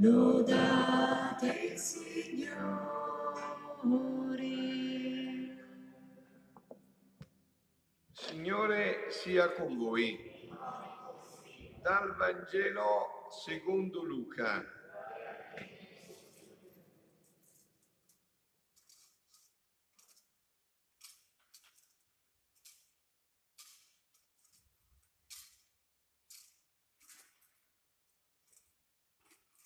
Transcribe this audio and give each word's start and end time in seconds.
lodate 0.00 1.72
il 1.72 1.78
Signore. 1.78 2.08
Signore 8.12 9.10
sia 9.10 9.52
con 9.52 9.76
voi. 9.76 10.18
Dal 11.82 12.14
Vangelo 12.16 13.28
secondo 13.30 14.02
Luca. 14.02 14.79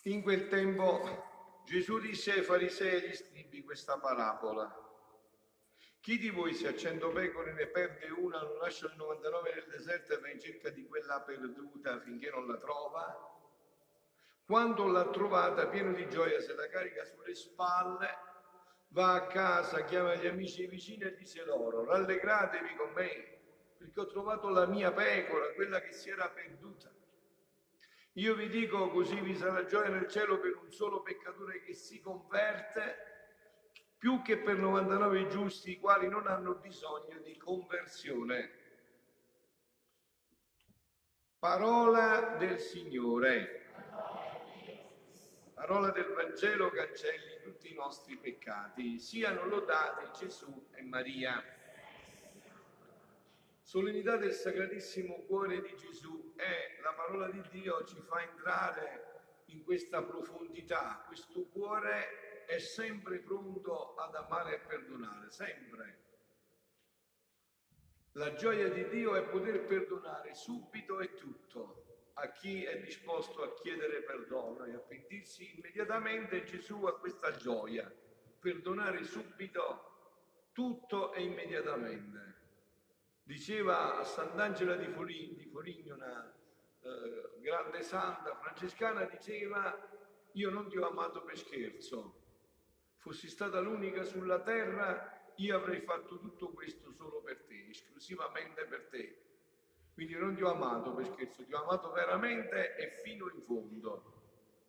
In 0.07 0.21
quel 0.23 0.49
tempo 0.49 1.63
Gesù 1.65 1.99
disse 1.99 2.33
ai 2.33 2.43
farisei 2.43 2.93
e 2.93 2.97
agli 2.97 3.15
scribi 3.15 3.65
questa 3.65 3.99
parabola. 3.99 4.71
Chi 5.99 6.19
di 6.19 6.29
voi 6.29 6.53
se 6.53 6.69
a 6.69 6.77
cento 6.77 7.09
pecore 7.09 7.55
ne 7.55 7.67
perde 7.69 8.11
una 8.11 8.43
non 8.43 8.59
lascia 8.59 8.85
il 8.85 8.97
99 8.97 9.55
nel 9.55 9.67
deserto 9.71 10.13
e 10.13 10.19
va 10.19 10.29
in 10.29 10.39
cerca 10.39 10.69
di 10.69 10.87
quella 10.87 11.23
perduta 11.23 12.01
finché 12.01 12.29
non 12.29 12.47
la 12.47 12.59
trova? 12.59 13.35
Quando 14.45 14.87
l'ha 14.89 15.09
trovata, 15.09 15.69
pieno 15.69 15.95
di 15.95 16.07
gioia, 16.11 16.39
se 16.39 16.55
la 16.55 16.69
carica 16.69 17.02
sulle 17.07 17.35
spalle, 17.35 18.09
va 18.89 19.15
a 19.15 19.27
casa, 19.27 19.85
chiama 19.85 20.16
gli 20.16 20.27
amici 20.27 20.66
vicini 20.66 21.05
e 21.05 21.16
dice 21.16 21.47
loro, 21.47 21.83
rallegratevi 21.83 22.77
con 22.77 22.93
me, 22.93 23.39
perché 23.79 24.01
ho 24.01 24.07
trovato 24.07 24.51
la 24.51 24.66
mia 24.66 24.93
pecora, 24.93 25.55
quella 25.55 25.80
che 25.80 25.93
si 25.95 26.11
era 26.11 26.29
perduta. 26.29 26.93
Io 28.16 28.37
vi 28.37 28.48
dico 28.48 28.90
così 28.90 29.18
vi 29.20 29.34
sarà 29.34 29.65
gioia 29.65 29.88
nel 29.88 30.07
cielo 30.07 30.38
per 30.38 30.57
un 30.62 30.70
solo 30.70 31.02
peccatore 31.02 31.62
che 31.62 31.74
si 31.74 32.01
converte 32.01 33.12
più 33.98 34.23
che 34.23 34.38
per 34.38 34.56
99 34.56 35.26
giusti 35.26 35.73
i 35.73 35.80
quali 35.80 36.09
non 36.09 36.29
hanno 36.29 36.54
bisogno 36.54 37.18
di 37.24 37.37
conversione. 37.37 38.51
Parola 41.40 42.37
del 42.38 42.60
Signore. 42.60 43.62
Parola 45.54 45.90
del 45.90 46.12
Vangelo 46.12 46.71
cancelli 46.71 47.40
tutti 47.43 47.73
i 47.73 47.74
nostri 47.74 48.16
peccati. 48.16 49.01
Siano 49.01 49.45
lodati 49.46 50.24
Gesù 50.24 50.68
e 50.71 50.82
Maria. 50.82 51.43
Solennità 53.60 54.16
del 54.18 54.32
Sacratissimo 54.32 55.24
Cuore 55.26 55.62
di 55.62 55.74
Gesù 55.76 56.24
è 56.37 56.80
la 56.82 56.93
parola 56.93 57.29
di 57.29 57.43
Dio 57.51 57.85
ci 57.85 58.01
fa 58.01 58.23
entrare 58.23 59.43
in 59.46 59.63
questa 59.65 60.02
profondità. 60.02 61.02
Questo 61.07 61.46
cuore 61.46 62.45
è 62.46 62.59
sempre 62.59 63.18
pronto 63.18 63.95
ad 63.95 64.15
amare 64.15 64.56
e 64.56 64.59
perdonare, 64.60 65.31
sempre. 65.31 66.03
La 68.12 68.34
gioia 68.34 68.69
di 68.69 68.88
Dio 68.88 69.16
è 69.16 69.25
poter 69.25 69.65
perdonare 69.65 70.34
subito 70.34 71.00
e 71.00 71.15
tutto 71.15 71.84
a 72.15 72.31
chi 72.31 72.62
è 72.65 72.78
disposto 72.81 73.43
a 73.43 73.55
chiedere 73.55 74.03
perdono 74.03 74.65
e 74.65 74.75
a 74.75 74.78
pentirsi 74.78 75.53
immediatamente. 75.56 76.44
Gesù 76.44 76.84
ha 76.84 76.99
questa 76.99 77.34
gioia, 77.34 77.93
perdonare 78.38 79.03
subito 79.05 80.49
tutto 80.53 81.12
e 81.12 81.22
immediatamente. 81.22 82.34
Diceva 83.27 83.99
a 83.99 84.05
Sant'Angela 84.05 84.77
di 84.77 84.87
Foligno, 84.89 85.33
di 85.34 85.47
Foligno 85.47 85.94
una 85.94 86.31
eh, 86.81 87.41
grande 87.41 87.83
santa 87.83 88.35
francescana, 88.37 89.05
diceva 89.05 89.75
io 90.33 90.51
non 90.51 90.69
ti 90.69 90.77
ho 90.77 90.87
amato 90.87 91.23
per 91.23 91.39
scherzo, 91.39 92.21
fossi 92.99 93.29
stata 93.29 93.61
l'unica 93.61 94.03
sulla 94.03 94.41
terra, 94.41 95.33
io 95.37 95.57
avrei 95.57 95.81
fatto 95.81 96.19
tutto 96.19 96.51
questo 96.51 96.93
solo 96.93 97.23
per 97.23 97.45
te, 97.47 97.69
esclusivamente 97.71 98.67
per 98.67 98.89
te. 98.91 99.23
Quindi 99.95 100.15
non 100.15 100.34
ti 100.34 100.43
ho 100.43 100.51
amato 100.51 100.93
per 100.93 101.07
scherzo, 101.07 101.45
ti 101.47 101.55
ho 101.55 101.63
amato 101.63 101.93
veramente 101.93 102.77
e 102.77 103.01
fino 103.03 103.31
in 103.31 103.41
fondo, 103.41 104.13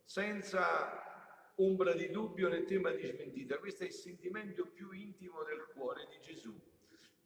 senza 0.04 1.52
ombra 1.56 1.92
di 1.92 2.10
dubbio 2.10 2.48
né 2.48 2.64
tema 2.64 2.90
di 2.90 3.04
smentita. 3.04 3.58
Questo 3.58 3.82
è 3.82 3.86
il 3.86 3.92
sentimento 3.92 4.64
più 4.66 4.92
intimo 4.92 5.42
del 5.42 5.66
cuore 5.74 6.06
di 6.08 6.18
Gesù. 6.20 6.58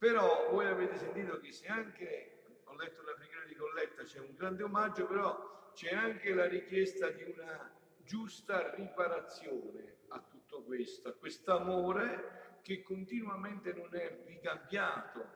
Però 0.01 0.49
voi 0.49 0.65
avete 0.67 0.97
sentito 0.97 1.39
che 1.41 1.53
se 1.53 1.67
anche, 1.67 2.45
ho 2.65 2.75
letto 2.75 3.03
la 3.03 3.13
preghiera 3.13 3.45
di 3.45 3.55
Colletta, 3.55 4.03
c'è 4.03 4.19
un 4.19 4.35
grande 4.35 4.63
omaggio, 4.63 5.07
però 5.07 5.73
c'è 5.75 5.93
anche 5.93 6.33
la 6.33 6.47
richiesta 6.47 7.11
di 7.11 7.23
una 7.25 7.71
giusta 7.99 8.75
riparazione 8.77 9.99
a 10.09 10.21
tutto 10.21 10.63
questo, 10.63 11.11
a 11.11 11.13
questo 11.13 11.55
amore 11.55 12.61
che 12.63 12.81
continuamente 12.81 13.75
non 13.75 13.95
è 13.95 14.23
ricambiato, 14.25 15.29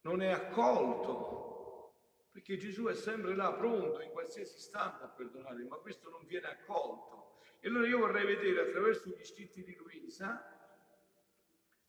non 0.00 0.20
è 0.20 0.32
accolto, 0.32 1.92
perché 2.32 2.56
Gesù 2.56 2.86
è 2.86 2.94
sempre 2.94 3.36
là 3.36 3.52
pronto 3.52 4.00
in 4.00 4.10
qualsiasi 4.10 4.56
istante 4.56 5.04
a 5.04 5.08
perdonare, 5.08 5.62
ma 5.62 5.76
questo 5.76 6.10
non 6.10 6.26
viene 6.26 6.48
accolto. 6.48 7.38
E 7.60 7.68
allora 7.68 7.86
io 7.86 7.98
vorrei 7.98 8.26
vedere 8.26 8.68
attraverso 8.68 9.10
gli 9.10 9.24
scritti 9.24 9.62
di 9.62 9.76
Luisa 9.76 10.57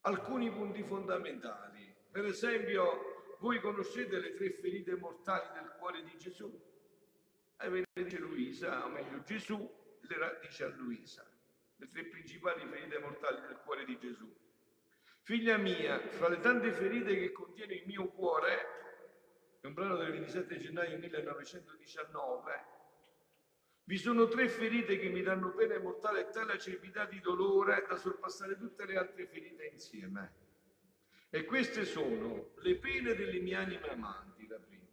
alcuni 0.01 0.49
punti 0.51 0.83
fondamentali. 0.83 1.93
Per 2.11 2.25
esempio, 2.25 3.35
voi 3.39 3.59
conoscete 3.59 4.19
le 4.19 4.33
tre 4.33 4.51
ferite 4.51 4.95
mortali 4.95 5.47
del 5.53 5.75
cuore 5.77 6.03
di 6.03 6.17
Gesù? 6.17 6.67
E 7.61 7.65
eh, 7.65 7.69
ve 7.69 7.83
le 7.93 8.03
dice 8.03 8.19
Luisa, 8.19 8.85
o 8.85 8.89
meglio 8.89 9.21
Gesù 9.23 9.57
le 10.01 10.39
dice 10.41 10.63
a 10.63 10.67
Luisa, 10.69 11.25
le 11.75 11.88
tre 11.88 12.05
principali 12.05 12.65
ferite 12.65 12.99
mortali 12.99 13.41
del 13.41 13.59
cuore 13.63 13.85
di 13.85 13.97
Gesù. 13.97 14.33
Figlia 15.21 15.57
mia, 15.57 15.99
fra 15.99 16.29
le 16.29 16.39
tante 16.39 16.71
ferite 16.71 17.15
che 17.15 17.31
contiene 17.31 17.75
il 17.75 17.85
mio 17.85 18.07
cuore, 18.07 18.77
è 19.61 19.67
un 19.67 19.73
brano 19.73 19.97
del 19.97 20.11
27 20.11 20.57
gennaio 20.57 20.97
1919, 20.97 22.77
vi 23.89 23.97
sono 23.97 24.27
tre 24.27 24.47
ferite 24.50 25.00
che 25.00 25.09
mi 25.09 25.23
danno 25.23 25.50
pena 25.50 25.79
mortale 25.79 26.19
e 26.19 26.29
tale 26.29 26.53
acerbità 26.53 27.05
di 27.05 27.19
dolore 27.22 27.83
da 27.89 27.95
sorpassare 27.95 28.55
tutte 28.55 28.85
le 28.85 28.95
altre 28.95 29.25
ferite 29.25 29.66
insieme. 29.66 30.33
E 31.31 31.44
queste 31.44 31.85
sono 31.85 32.51
le 32.57 32.75
pene 32.75 33.16
delle 33.16 33.39
mie 33.39 33.55
anime 33.55 33.88
amanti, 33.88 34.45
la 34.45 34.59
prima. 34.59 34.85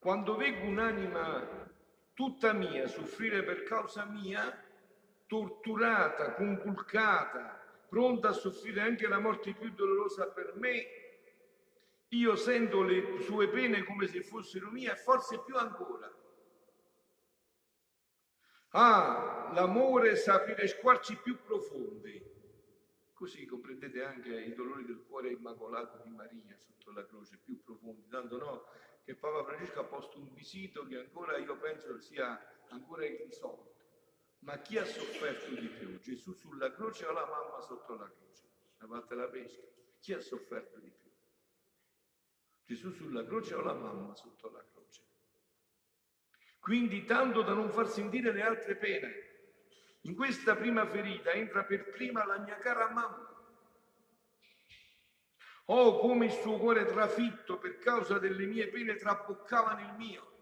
Quando 0.00 0.34
vedo 0.34 0.64
un'anima 0.64 1.70
tutta 2.12 2.52
mia 2.52 2.88
soffrire 2.88 3.44
per 3.44 3.62
causa 3.62 4.04
mia, 4.04 4.64
torturata, 5.28 6.34
conculcata, 6.34 7.84
pronta 7.88 8.30
a 8.30 8.32
soffrire 8.32 8.80
anche 8.80 9.06
la 9.06 9.20
morte 9.20 9.54
più 9.54 9.70
dolorosa 9.70 10.26
per 10.26 10.54
me, 10.56 10.86
io 12.08 12.34
sento 12.34 12.82
le 12.82 13.20
sue 13.20 13.48
pene 13.48 13.84
come 13.84 14.08
se 14.08 14.24
fossero 14.24 14.72
mie 14.72 14.90
e 14.90 14.96
forse 14.96 15.40
più 15.44 15.54
ancora 15.54 16.12
Ah, 18.78 19.52
l'amore 19.54 20.16
sa 20.16 20.34
aprire 20.34 20.66
squarci 20.66 21.16
più 21.16 21.40
profondi. 21.40 22.22
Così 23.14 23.46
comprendete 23.46 24.04
anche 24.04 24.38
i 24.38 24.52
dolori 24.52 24.84
del 24.84 25.02
cuore 25.08 25.30
immacolato 25.30 26.02
di 26.04 26.10
Maria 26.10 26.54
sotto 26.58 26.92
la 26.92 27.06
croce, 27.06 27.38
più 27.42 27.58
profondi, 27.64 28.06
tanto 28.08 28.36
no 28.36 28.66
che 29.02 29.14
Papa 29.14 29.44
Francesco 29.44 29.80
ha 29.80 29.84
posto 29.84 30.18
un 30.18 30.30
visito 30.34 30.84
che 30.84 30.98
ancora 30.98 31.38
io 31.38 31.56
penso 31.56 31.98
sia 32.00 32.38
ancora 32.68 33.06
irrisolto. 33.06 33.76
Ma 34.40 34.58
chi 34.58 34.76
ha 34.76 34.84
sofferto 34.84 35.54
di 35.54 35.68
più? 35.68 35.98
Gesù 36.00 36.34
sulla 36.34 36.70
croce 36.74 37.06
o 37.06 37.12
la 37.12 37.24
mamma 37.24 37.62
sotto 37.62 37.94
la 37.94 38.12
croce? 38.12 38.44
La 38.76 38.86
parte 38.88 39.14
la 39.14 39.28
pesca. 39.28 39.62
Chi 40.00 40.12
ha 40.12 40.20
sofferto 40.20 40.78
di 40.80 40.90
più? 40.90 41.10
Gesù 42.66 42.90
sulla 42.90 43.24
croce 43.24 43.54
o 43.54 43.62
la 43.62 43.72
mamma 43.72 44.14
sotto 44.14 44.50
la 44.50 44.62
croce? 44.70 45.05
Quindi 46.66 47.04
tanto 47.04 47.42
da 47.42 47.52
non 47.52 47.70
far 47.70 47.88
sentire 47.88 48.32
le 48.32 48.42
altre 48.42 48.74
pene. 48.74 49.24
In 50.00 50.16
questa 50.16 50.56
prima 50.56 50.84
ferita 50.84 51.30
entra 51.30 51.62
per 51.62 51.90
prima 51.90 52.26
la 52.26 52.38
mia 52.38 52.56
cara 52.56 52.90
mamma. 52.90 53.54
Oh, 55.66 56.00
come 56.00 56.24
il 56.24 56.32
suo 56.32 56.58
cuore 56.58 56.84
trafitto 56.84 57.58
per 57.58 57.78
causa 57.78 58.18
delle 58.18 58.46
mie 58.46 58.66
pene 58.66 58.96
traboccava 58.96 59.74
nel 59.74 59.94
mio. 59.96 60.32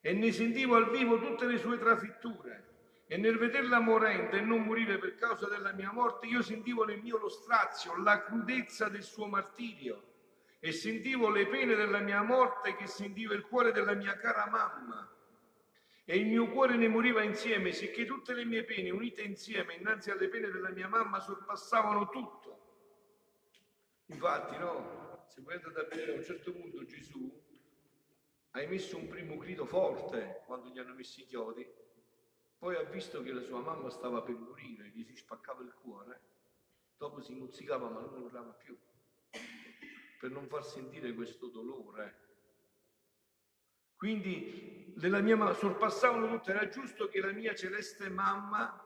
E 0.00 0.12
ne 0.12 0.30
sentivo 0.30 0.76
al 0.76 0.88
vivo 0.90 1.18
tutte 1.18 1.46
le 1.46 1.58
sue 1.58 1.78
trafitture. 1.78 3.02
E 3.08 3.16
nel 3.16 3.36
vederla 3.36 3.80
morente 3.80 4.36
e 4.36 4.40
non 4.40 4.62
morire 4.62 4.98
per 4.98 5.16
causa 5.16 5.48
della 5.48 5.72
mia 5.72 5.90
morte, 5.90 6.26
io 6.26 6.42
sentivo 6.42 6.84
nel 6.84 7.02
mio 7.02 7.18
lo 7.18 7.28
strazio, 7.28 8.00
la 8.00 8.22
crudezza 8.22 8.88
del 8.88 9.02
suo 9.02 9.26
martirio. 9.26 10.00
E 10.60 10.70
sentivo 10.70 11.28
le 11.28 11.48
pene 11.48 11.74
della 11.74 11.98
mia 11.98 12.22
morte 12.22 12.76
che 12.76 12.86
sentiva 12.86 13.34
il 13.34 13.42
cuore 13.42 13.72
della 13.72 13.94
mia 13.94 14.16
cara 14.16 14.48
mamma 14.48 15.08
e 16.06 16.16
il 16.16 16.26
mio 16.26 16.50
cuore 16.50 16.76
ne 16.76 16.88
moriva 16.88 17.22
insieme, 17.22 17.72
sicché 17.72 18.04
tutte 18.04 18.34
le 18.34 18.44
mie 18.44 18.64
pene 18.64 18.90
unite 18.90 19.22
insieme 19.22 19.74
innanzi 19.74 20.10
alle 20.10 20.28
pene 20.28 20.50
della 20.50 20.70
mia 20.70 20.88
mamma 20.88 21.18
sorpassavano 21.18 22.10
tutto. 22.10 22.42
Infatti, 24.06 24.58
no, 24.58 25.24
se 25.28 25.40
voi 25.40 25.54
andate 25.54 25.80
a 25.80 25.84
vedere 25.84 26.12
a 26.12 26.16
un 26.16 26.22
certo 26.22 26.52
punto 26.52 26.84
Gesù 26.84 27.42
hai 28.50 28.66
messo 28.66 28.98
un 28.98 29.08
primo 29.08 29.36
grido 29.38 29.64
forte 29.64 30.42
quando 30.46 30.68
gli 30.68 30.78
hanno 30.78 30.94
messo 30.94 31.20
i 31.20 31.26
chiodi, 31.26 31.66
poi 32.58 32.76
ha 32.76 32.82
visto 32.82 33.22
che 33.22 33.32
la 33.32 33.40
sua 33.40 33.60
mamma 33.60 33.88
stava 33.90 34.22
per 34.22 34.36
morire, 34.36 34.88
gli 34.88 35.02
si 35.04 35.16
spaccava 35.16 35.62
il 35.62 35.74
cuore, 35.74 36.20
dopo 36.96 37.20
si 37.20 37.34
mozzicava 37.34 37.88
ma 37.88 38.00
non 38.00 38.22
urlava 38.22 38.52
più, 38.52 38.78
per 40.20 40.30
non 40.30 40.46
far 40.48 40.64
sentire 40.64 41.12
questo 41.14 41.48
dolore. 41.48 42.23
Quindi 44.04 44.92
nella 44.96 45.22
mia 45.22 45.34
mamma 45.34 45.54
sorpassavano 45.54 46.28
tutte, 46.28 46.50
era 46.50 46.68
giusto 46.68 47.08
che 47.08 47.20
la 47.20 47.32
mia 47.32 47.54
celeste 47.54 48.10
mamma 48.10 48.78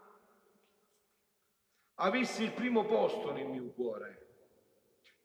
avesse 1.94 2.44
il 2.44 2.52
primo 2.52 2.86
posto 2.86 3.32
nel 3.32 3.48
mio 3.48 3.68
cuore, 3.72 4.28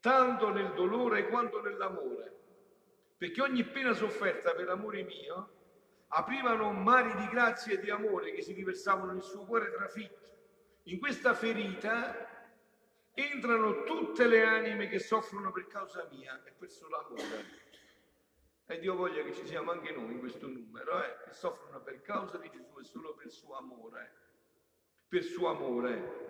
tanto 0.00 0.50
nel 0.50 0.72
dolore 0.72 1.28
quanto 1.28 1.60
nell'amore, 1.60 2.40
perché 3.16 3.40
ogni 3.40 3.62
pena 3.62 3.92
sofferta 3.92 4.52
per 4.52 4.64
l'amore 4.64 5.04
mio 5.04 5.52
aprivano 6.08 6.72
mari 6.72 7.14
di 7.14 7.28
grazia 7.28 7.74
e 7.74 7.80
di 7.80 7.90
amore 7.90 8.32
che 8.32 8.42
si 8.42 8.52
riversavano 8.52 9.12
nel 9.12 9.22
suo 9.22 9.44
cuore 9.44 9.70
trafitto. 9.70 10.40
In 10.86 10.98
questa 10.98 11.34
ferita 11.34 12.48
entrano 13.12 13.84
tutte 13.84 14.26
le 14.26 14.42
anime 14.42 14.88
che 14.88 14.98
soffrono 14.98 15.52
per 15.52 15.68
causa 15.68 16.04
mia 16.10 16.42
e 16.42 16.52
per 16.58 16.68
solo 16.68 16.98
amore. 16.98 17.63
E 18.66 18.78
Dio 18.78 18.94
voglia 18.94 19.22
che 19.22 19.34
ci 19.34 19.46
siamo 19.46 19.72
anche 19.72 19.92
noi 19.92 20.12
in 20.12 20.20
questo 20.20 20.46
numero, 20.46 21.02
eh, 21.04 21.24
che 21.24 21.32
soffrono 21.34 21.82
per 21.82 22.00
causa 22.00 22.38
di 22.38 22.48
Gesù 22.50 22.78
e 22.78 22.84
solo 22.84 23.14
per 23.14 23.30
suo 23.30 23.56
amore. 23.56 24.12
Per 25.06 25.22
suo 25.22 25.48
amore. 25.48 26.24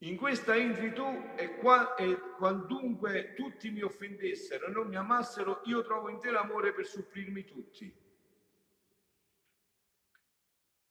In 0.00 0.16
questa 0.16 0.54
entri 0.54 0.92
tu 0.92 1.32
e, 1.36 1.56
qua, 1.56 1.94
e 1.94 2.18
quantunque 2.36 3.32
tutti 3.32 3.70
mi 3.70 3.80
offendessero 3.80 4.66
e 4.66 4.70
non 4.70 4.88
mi 4.88 4.96
amassero, 4.96 5.62
io 5.64 5.82
trovo 5.82 6.10
in 6.10 6.20
te 6.20 6.30
l'amore 6.30 6.74
per 6.74 6.84
supplirmi 6.84 7.44
tutti. 7.44 8.04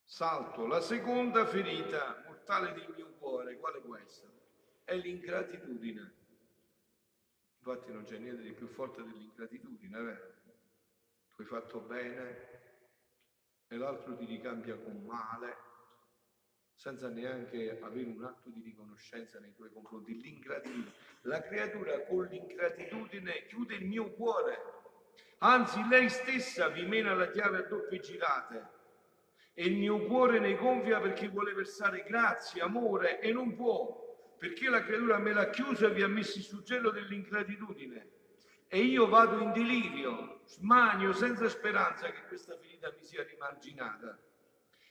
Salto. 0.04 0.66
La 0.66 0.82
seconda 0.82 1.46
ferita 1.46 2.24
mortale 2.26 2.74
del 2.74 2.92
mio 2.96 3.14
cuore, 3.20 3.60
quale 3.60 3.80
può 3.82 3.96
essere? 3.96 4.32
È 4.84 4.96
l'ingratitudine. 4.96 6.14
Infatti 7.68 7.92
non 7.92 8.04
c'è 8.04 8.20
niente 8.20 8.44
di 8.44 8.54
più 8.54 8.68
forte 8.68 9.02
dell'ingratitudine, 9.02 10.00
vero? 10.00 10.34
Tu 11.36 11.42
hai 11.42 11.48
fatto 11.48 11.80
bene 11.80 12.62
e 13.68 13.76
l'altro 13.76 14.16
ti 14.16 14.26
ricambia 14.26 14.78
con 14.78 15.04
male, 15.04 15.58
senza 16.76 17.10
neanche 17.10 17.80
avere 17.82 18.08
un 18.08 18.24
atto 18.24 18.50
di 18.50 18.62
riconoscenza 18.62 19.40
nei 19.40 19.56
tuoi 19.56 19.72
confronti. 19.74 20.22
L'ingratitudine. 20.22 20.94
La 21.22 21.42
creatura 21.42 22.04
con 22.04 22.26
l'ingratitudine 22.26 23.48
chiude 23.48 23.74
il 23.78 23.86
mio 23.88 24.12
cuore. 24.12 24.60
Anzi, 25.40 25.88
lei 25.88 26.08
stessa 26.10 26.68
vi 26.70 26.86
mena 26.86 27.16
la 27.16 27.32
chiave 27.32 27.58
a 27.58 27.64
doppie 27.64 28.00
girate 28.00 28.70
e 29.56 29.66
il 29.66 29.76
mio 29.76 30.06
cuore 30.06 30.38
ne 30.38 30.56
gonfia 30.56 31.00
perché 31.00 31.30
vuole 31.30 31.54
versare 31.54 32.04
grazie, 32.04 32.62
amore 32.62 33.20
e 33.22 33.32
non 33.32 33.56
può, 33.56 34.05
perché 34.38 34.70
la 34.70 34.84
creatura 34.84 35.18
me 35.18 35.34
l'ha 35.34 35.50
chiuso 35.50 35.88
e 35.88 35.94
vi 35.94 36.04
ha 36.04 36.08
messo 36.08 36.38
il 36.38 36.44
suggello 36.44 36.92
dell'ingratitudine. 36.92 38.12
E 38.68 38.80
io 38.80 39.08
vado 39.08 39.40
in 39.40 39.52
delirio, 39.52 40.42
smanio 40.46 41.14
senza 41.14 41.48
speranza 41.50 42.12
che 42.12 42.26
questa 42.28 42.58
ferita 42.58 42.92
mi 42.92 43.04
sia 43.04 43.24
rimarginata, 43.24 44.20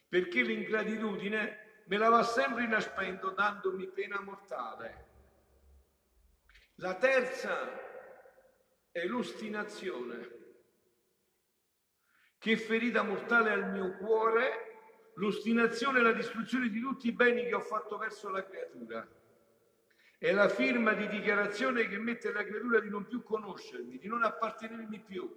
perché 0.08 0.42
l'ingratitudine 0.42 1.82
me 1.86 1.96
la 1.96 2.08
va 2.08 2.22
sempre 2.22 2.64
inaspendo 2.64 3.30
dandomi 3.30 3.86
pena 3.88 4.20
mortale. 4.20 5.06
La 6.76 6.94
terza 6.94 7.82
è 8.90 9.04
l'ostinazione 9.06 10.42
che 12.38 12.56
ferita 12.56 13.02
mortale 13.02 13.50
al 13.50 13.70
mio 13.70 13.96
cuore, 13.96 15.10
l'ostinazione 15.14 16.00
e 16.00 16.02
la 16.02 16.12
distruzione 16.12 16.68
di 16.68 16.80
tutti 16.80 17.08
i 17.08 17.12
beni 17.12 17.46
che 17.46 17.54
ho 17.54 17.60
fatto 17.60 17.96
verso 17.96 18.28
la 18.28 18.44
creatura. 18.44 19.06
È 20.24 20.32
la 20.32 20.48
firma 20.48 20.94
di 20.94 21.06
dichiarazione 21.06 21.86
che 21.86 21.98
mette 21.98 22.32
la 22.32 22.42
creatura 22.44 22.80
di 22.80 22.88
non 22.88 23.06
più 23.06 23.22
conoscermi, 23.22 23.98
di 23.98 24.08
non 24.08 24.22
appartenermi 24.22 25.00
più. 25.00 25.30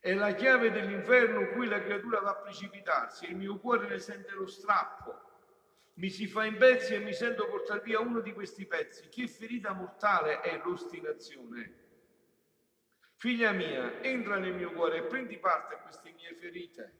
È 0.00 0.14
la 0.14 0.32
chiave 0.32 0.70
dell'inferno 0.70 1.40
in 1.42 1.50
cui 1.52 1.66
la 1.66 1.82
creatura 1.82 2.20
va 2.20 2.30
a 2.30 2.36
precipitarsi, 2.36 3.28
il 3.28 3.36
mio 3.36 3.58
cuore 3.58 3.86
ne 3.86 3.98
sente 3.98 4.30
lo 4.32 4.46
strappo. 4.46 5.20
Mi 5.96 6.08
si 6.08 6.26
fa 6.26 6.46
in 6.46 6.56
pezzi 6.56 6.94
e 6.94 7.00
mi 7.00 7.12
sento 7.12 7.46
portare 7.46 7.82
via 7.84 8.00
uno 8.00 8.20
di 8.20 8.32
questi 8.32 8.64
pezzi. 8.64 9.10
Che 9.10 9.28
ferita 9.28 9.74
mortale 9.74 10.40
è 10.40 10.62
l'ostinazione? 10.64 11.74
Figlia 13.16 13.52
mia, 13.52 14.00
entra 14.00 14.38
nel 14.38 14.54
mio 14.54 14.72
cuore 14.72 14.96
e 14.96 15.02
prendi 15.02 15.36
parte 15.36 15.74
a 15.74 15.80
queste 15.80 16.14
mie 16.16 16.32
ferite. 16.32 16.94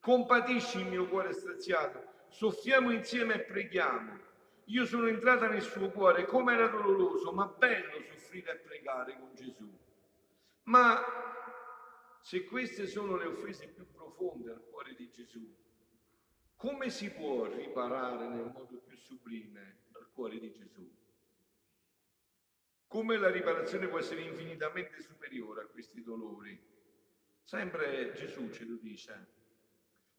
Compatisci 0.00 0.80
il 0.80 0.86
mio 0.86 1.06
cuore 1.06 1.32
straziato, 1.32 2.24
soffiamo 2.30 2.90
insieme 2.90 3.34
e 3.34 3.44
preghiamo. 3.44 4.30
Io 4.66 4.84
sono 4.86 5.08
entrata 5.08 5.48
nel 5.48 5.62
suo 5.62 5.90
cuore, 5.90 6.24
come 6.24 6.54
era 6.54 6.68
doloroso, 6.68 7.32
ma 7.32 7.46
bello 7.46 8.00
soffrire 8.00 8.52
e 8.52 8.56
pregare 8.56 9.18
con 9.18 9.34
Gesù. 9.34 9.70
Ma 10.64 11.02
se 12.20 12.44
queste 12.44 12.86
sono 12.86 13.16
le 13.16 13.26
offese 13.26 13.68
più 13.68 13.90
profonde 13.90 14.52
al 14.52 14.64
cuore 14.70 14.94
di 14.94 15.10
Gesù, 15.10 15.54
come 16.56 16.90
si 16.90 17.10
può 17.10 17.44
riparare 17.46 18.28
nel 18.28 18.52
modo 18.54 18.78
più 18.86 18.96
sublime 18.96 19.80
al 19.92 20.08
cuore 20.12 20.38
di 20.38 20.52
Gesù? 20.52 20.88
Come 22.86 23.16
la 23.16 23.30
riparazione 23.30 23.88
può 23.88 23.98
essere 23.98 24.20
infinitamente 24.22 25.00
superiore 25.00 25.62
a 25.62 25.66
questi 25.66 26.02
dolori? 26.02 26.56
Sempre 27.42 28.12
Gesù 28.14 28.48
ce 28.50 28.64
lo 28.64 28.76
dice. 28.76 29.40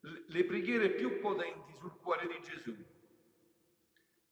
Le 0.02 0.44
preghiere 0.44 0.90
più 0.90 1.20
potenti 1.22 1.74
sul 1.76 1.96
cuore 1.98 2.28
di 2.28 2.42
Gesù. 2.42 2.76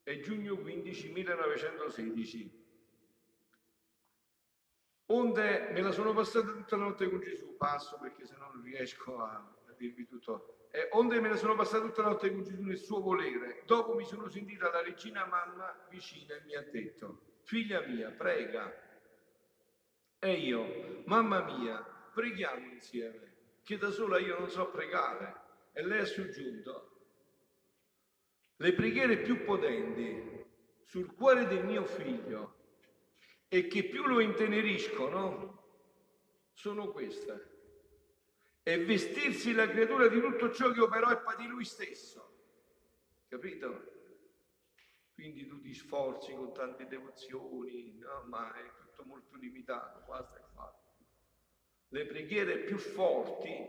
È 0.03 0.19
giugno 0.19 0.57
15 0.57 1.12
1916. 1.12 2.59
Onde 5.07 5.69
me 5.71 5.81
la 5.81 5.92
sono 5.92 6.13
passata 6.13 6.51
tutta 6.51 6.77
la 6.77 6.86
notte 6.86 7.09
con 7.09 7.19
Gesù, 7.19 7.57
passo 7.57 7.98
perché 8.00 8.25
se 8.25 8.36
no 8.38 8.50
non 8.53 8.63
riesco 8.63 9.19
a, 9.19 9.36
a 9.68 9.74
dirvi 9.77 10.07
tutto. 10.07 10.68
Eh, 10.71 10.88
onde 10.92 11.19
me 11.19 11.27
la 11.27 11.36
sono 11.36 11.53
passata 11.56 11.86
tutta 11.86 12.01
la 12.01 12.09
notte 12.09 12.31
con 12.31 12.44
Gesù 12.44 12.62
nel 12.62 12.77
suo 12.77 13.01
volere. 13.01 13.63
Dopo 13.65 13.94
mi 13.94 14.06
sono 14.06 14.30
sentita 14.30 14.71
la 14.71 14.81
regina 14.81 15.25
mamma 15.25 15.86
vicina 15.89 16.36
e 16.36 16.42
mi 16.45 16.56
ha 16.56 16.62
detto, 16.62 17.40
figlia 17.44 17.81
mia, 17.81 18.09
prega. 18.09 18.73
E 20.18 20.33
io, 20.33 21.04
mamma 21.06 21.44
mia, 21.44 21.81
preghiamo 22.14 22.71
insieme, 22.71 23.33
che 23.64 23.78
da 23.78 23.92
sola 23.92 24.18
io 24.18 24.40
non 24.40 24.49
so 24.49 24.69
pregare. 24.69 25.40
E 25.73 25.85
lei 25.85 25.99
ha 25.99 26.06
soggiunto, 26.06 26.91
le 28.61 28.73
preghiere 28.73 29.18
più 29.18 29.44
potenti 29.44 30.45
sul 30.85 31.15
cuore 31.15 31.47
del 31.47 31.65
mio 31.65 31.83
figlio 31.83 32.59
e 33.47 33.65
che 33.65 33.85
più 33.85 34.06
lo 34.06 34.19
inteneriscono 34.19 35.59
sono 36.53 36.91
queste. 36.91 37.49
E 38.61 38.77
vestirsi 38.85 39.53
la 39.53 39.68
creatura 39.68 40.07
di 40.07 40.19
tutto 40.19 40.51
ciò 40.51 40.71
che 40.71 40.80
operò 40.80 41.09
e 41.09 41.18
patì 41.18 41.47
lui 41.47 41.65
stesso. 41.65 42.37
Capito? 43.27 43.89
Quindi 45.15 45.47
tu 45.47 45.59
ti 45.59 45.73
sforzi 45.73 46.31
con 46.33 46.53
tante 46.53 46.85
devozioni, 46.85 47.97
no? 47.97 48.25
ma 48.27 48.53
è 48.53 48.71
tutto 48.80 49.03
molto 49.06 49.37
limitato, 49.37 50.03
basta 50.07 50.37
è 50.37 50.44
fatto. 50.53 50.94
Le 51.87 52.06
preghiere 52.06 52.59
più 52.59 52.77
forti, 52.77 53.68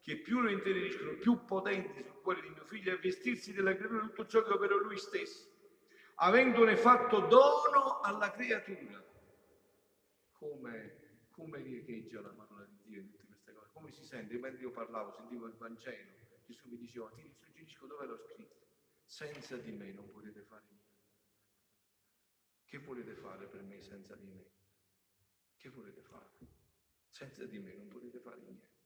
che 0.00 0.16
più 0.18 0.40
lo 0.40 0.50
inteneriscono, 0.50 1.16
più 1.16 1.44
potenti 1.44 2.02
sul 2.02 2.20
cuore 2.20 2.40
di 2.42 2.48
mio 2.50 2.64
figlio, 2.64 2.92
è 2.92 2.98
vestirsi 2.98 3.52
della 3.52 3.74
creatura 3.74 4.02
tutto 4.02 4.26
ciò 4.26 4.42
che 4.42 4.52
operò 4.52 4.76
lui 4.76 4.96
stesso, 4.98 5.48
avendone 6.16 6.76
fatto 6.76 7.20
dono 7.20 8.00
alla 8.00 8.30
creatura. 8.30 9.04
Come, 10.32 11.26
come 11.30 11.60
riecheggia 11.60 12.20
la 12.20 12.28
parola 12.28 12.64
di 12.64 12.78
Dio 12.84 13.00
in 13.00 13.10
tutte 13.10 13.26
queste 13.26 13.52
cose? 13.52 13.70
Come 13.72 13.90
si 13.90 14.04
sente? 14.04 14.38
Mentre 14.38 14.62
io 14.62 14.70
parlavo, 14.70 15.12
sentivo 15.12 15.46
il 15.46 15.54
Vangelo, 15.54 16.12
Gesù 16.46 16.68
mi 16.68 16.78
diceva, 16.78 17.10
ti 17.10 17.22
suggerisco 17.22 17.86
dove 17.86 18.06
l'ho 18.06 18.18
scritto 18.18 18.66
senza 19.04 19.56
di 19.56 19.72
me 19.72 19.90
non 19.92 20.10
potete 20.10 20.42
fare 20.42 20.64
niente. 20.68 20.86
Che 22.64 22.78
volete 22.78 23.14
fare 23.14 23.46
per 23.46 23.62
me 23.62 23.80
senza 23.80 24.14
di 24.14 24.26
me? 24.26 24.50
Che 25.56 25.68
volete 25.70 26.02
fare? 26.02 26.30
Senza 27.08 27.44
di 27.46 27.58
me 27.58 27.74
non 27.74 27.88
potete 27.88 28.20
fare 28.20 28.40
niente. 28.40 28.77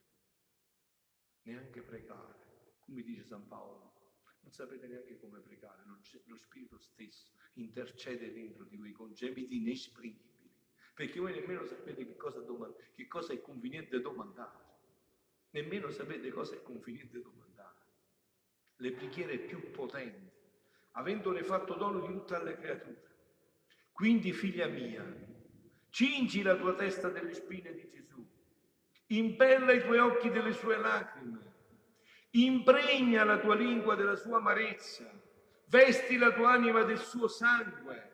Neanche 1.43 1.81
pregare. 1.81 2.41
Come 2.79 3.01
dice 3.01 3.23
San 3.23 3.47
Paolo, 3.47 3.93
non 4.41 4.51
sapete 4.51 4.87
neanche 4.87 5.17
come 5.19 5.39
pregare. 5.39 5.83
Lo 6.25 6.37
Spirito 6.37 6.77
stesso 6.77 7.27
intercede 7.53 8.33
dentro 8.33 8.65
di 8.65 8.77
voi 8.77 8.91
con 8.91 9.13
gemiti 9.13 9.57
inesprimibili. 9.57 10.51
Perché 10.93 11.19
voi 11.19 11.33
nemmeno 11.33 11.65
sapete 11.65 12.05
che 12.05 12.15
cosa, 12.15 12.39
domand- 12.41 12.75
che 12.91 13.07
cosa 13.07 13.33
è 13.33 13.41
conveniente 13.41 13.99
domandare. 13.99 14.61
Nemmeno 15.51 15.89
sapete 15.89 16.29
cosa 16.29 16.55
è 16.55 16.61
conveniente 16.61 17.21
domandare 17.21 17.43
le 18.83 18.91
preghiere 18.91 19.37
più 19.37 19.71
potenti, 19.71 20.29
avendone 20.91 21.43
fatto 21.43 21.75
dono 21.75 22.01
di 22.01 22.13
tutte 22.13 22.43
le 22.43 22.57
creature. 22.57 23.01
Quindi, 23.91 24.33
figlia 24.33 24.67
mia, 24.67 25.31
Cingi 25.89 26.41
la 26.41 26.55
tua 26.55 26.73
testa 26.73 27.09
delle 27.09 27.35
spine 27.35 27.71
di 27.71 27.87
Gesù. 27.87 28.27
Impella 29.17 29.71
i 29.73 29.81
tuoi 29.81 29.99
occhi 29.99 30.29
delle 30.29 30.53
sue 30.53 30.77
lacrime. 30.77 31.51
Impregna 32.31 33.23
la 33.23 33.37
tua 33.37 33.55
lingua 33.55 33.95
della 33.95 34.15
sua 34.15 34.37
amarezza. 34.37 35.09
Vesti 35.67 36.17
la 36.17 36.31
tua 36.31 36.51
anima 36.51 36.83
del 36.83 36.99
suo 36.99 37.27
sangue. 37.27 38.11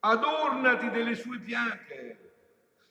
Adornati 0.00 0.90
delle 0.90 1.14
sue 1.14 1.38
piaghe. 1.38 2.26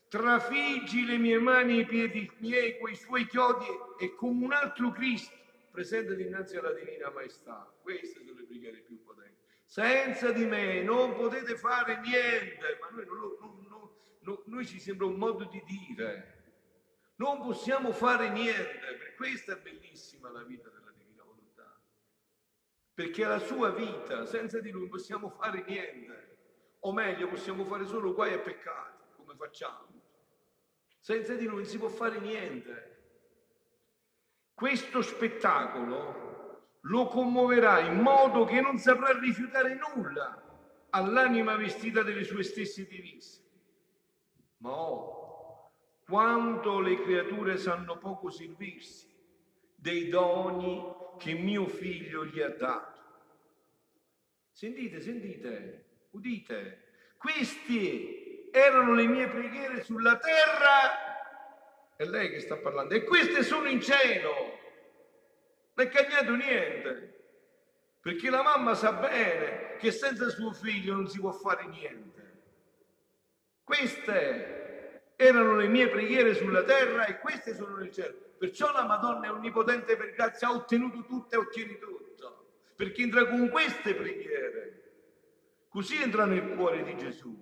Trafiggi 0.07 1.05
le 1.05 1.17
mie 1.17 1.37
mani 1.37 1.77
e 1.77 1.81
i 1.81 1.85
piedi 1.85 2.31
miei, 2.37 2.77
quei 2.77 2.95
suoi 2.95 3.27
chiodi 3.27 3.65
e 3.99 4.15
come 4.15 4.45
un 4.45 4.53
altro 4.53 4.91
Cristo 4.91 5.35
presente 5.69 6.15
dinanzi 6.15 6.55
alla 6.55 6.71
Divina 6.71 7.11
Maestà. 7.11 7.71
Queste 7.81 8.23
sono 8.25 8.39
le 8.39 8.45
preghiere 8.45 8.77
più 8.77 9.03
potenti. 9.03 9.35
Senza 9.65 10.31
di 10.31 10.45
me 10.45 10.81
non 10.81 11.13
potete 11.13 11.55
fare 11.55 11.99
niente, 11.99 12.77
ma 12.79 12.89
noi, 12.89 13.05
non 13.05 13.17
lo, 13.17 13.37
non, 13.41 13.89
non, 14.21 14.39
noi 14.45 14.65
ci 14.65 14.79
sembra 14.79 15.05
un 15.05 15.17
modo 15.17 15.43
di 15.43 15.61
dire. 15.65 16.36
Non 17.17 17.41
possiamo 17.41 17.91
fare 17.91 18.29
niente, 18.29 18.79
per 18.97 19.15
questo 19.15 19.51
è 19.51 19.57
bellissima 19.57 20.29
la 20.29 20.43
vita 20.43 20.69
della 20.69 20.91
Divina 20.95 21.23
Volontà. 21.23 21.79
Perché 22.93 23.25
la 23.25 23.39
sua 23.39 23.71
vita, 23.71 24.25
senza 24.25 24.59
di 24.59 24.69
lui 24.69 24.81
non 24.81 24.89
possiamo 24.89 25.29
fare 25.29 25.63
niente. 25.67 26.37
O 26.81 26.93
meglio, 26.93 27.27
possiamo 27.27 27.65
fare 27.65 27.85
solo 27.85 28.13
guai 28.13 28.33
e 28.33 28.39
peccati, 28.39 29.03
come 29.15 29.35
facciamo. 29.35 29.87
Senza 30.99 31.33
di 31.33 31.45
lui 31.45 31.57
non 31.57 31.65
si 31.65 31.79
può 31.79 31.89
fare 31.89 32.19
niente. 32.19 32.95
Questo 34.53 35.01
spettacolo 35.01 36.25
lo 36.81 37.07
commuoverà 37.07 37.79
in 37.79 37.99
modo 37.99 38.45
che 38.45 38.61
non 38.61 38.77
saprà 38.77 39.17
rifiutare 39.17 39.75
nulla 39.75 40.43
all'anima 40.91 41.55
vestita 41.55 42.03
delle 42.03 42.23
sue 42.23 42.43
stesse 42.43 42.85
divise. 42.85 43.43
Ma 44.57 44.71
oh, 44.71 45.26
quanto 46.07 46.79
le 46.79 47.01
creature 47.01 47.57
sanno 47.57 47.97
poco 47.97 48.29
servirsi 48.29 49.13
dei 49.75 50.07
doni 50.07 50.81
che 51.17 51.33
mio 51.33 51.67
figlio 51.67 52.25
gli 52.25 52.39
ha 52.39 52.49
dato. 52.49 53.01
Sentite, 54.51 55.01
sentite, 55.01 55.85
udite, 56.11 56.83
questi 57.17 58.49
erano 58.51 58.93
le 58.93 59.05
mie 59.05 59.27
preghiere 59.27 59.83
sulla 59.83 60.17
terra 60.17 61.07
è 61.97 62.05
lei 62.05 62.29
che 62.29 62.39
sta 62.39 62.55
parlando. 62.57 62.93
E 62.93 63.03
queste 63.03 63.43
sono 63.43 63.67
in 63.67 63.81
cielo. 63.81 64.31
Non 65.73 65.87
è 65.87 65.89
cambiato 65.89 66.35
niente. 66.35 67.15
Perché 67.99 68.29
la 68.29 68.43
mamma 68.43 68.75
sa 68.75 68.93
bene 68.93 69.75
che 69.77 69.91
senza 69.91 70.29
suo 70.29 70.53
figlio 70.53 70.93
non 70.93 71.09
si 71.09 71.19
può 71.19 71.31
fare 71.31 71.65
niente. 71.65 72.35
Queste 73.63 74.56
erano 75.17 75.55
le 75.55 75.67
mie 75.67 75.89
preghiere 75.89 76.35
sulla 76.35 76.63
terra 76.63 77.05
e 77.05 77.17
queste 77.17 77.55
sono 77.55 77.75
nel 77.75 77.91
cielo. 77.91 78.35
Perciò 78.37 78.71
la 78.71 78.85
Madonna 78.85 79.25
è 79.25 79.31
onnipotente 79.31 79.97
per 79.97 80.13
grazia, 80.13 80.47
ha 80.47 80.53
ottenuto 80.53 81.03
tutto 81.05 81.35
e 81.35 81.37
ottiene 81.37 81.79
tutto. 81.79 82.45
Perché 82.75 83.01
entra 83.01 83.25
con 83.25 83.49
queste 83.49 83.95
preghiere. 83.95 84.83
Così 85.67 85.99
entra 86.01 86.25
nel 86.25 86.53
cuore 86.55 86.83
di 86.83 86.95
Gesù. 86.95 87.35